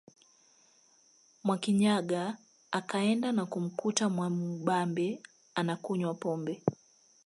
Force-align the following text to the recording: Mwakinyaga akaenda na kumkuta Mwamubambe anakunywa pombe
Mwakinyaga 1.43 2.23
akaenda 2.79 3.29
na 3.31 3.43
kumkuta 3.51 4.03
Mwamubambe 4.15 5.07
anakunywa 5.55 6.13
pombe 6.21 6.53